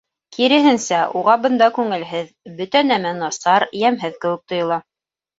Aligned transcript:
Киреһенсә, 0.35 1.01
уға 1.17 1.33
бында 1.41 1.67
күңелһеҙ, 1.75 2.31
бөтә 2.61 2.81
нәмә 2.87 3.11
насар, 3.19 3.65
йәмһеҙ 3.83 4.17
кеүек 4.25 4.41
тойола. 4.53 4.79